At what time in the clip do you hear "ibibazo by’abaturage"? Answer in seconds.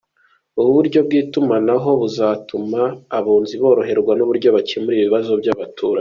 4.99-5.99